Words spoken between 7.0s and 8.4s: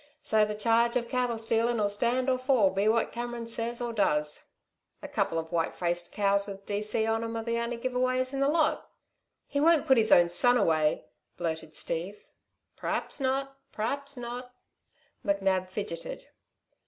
on 'm are the only give aways in